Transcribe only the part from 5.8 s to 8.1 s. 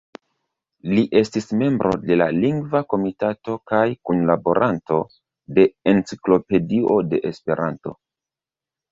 "Enciklopedio de Esperanto".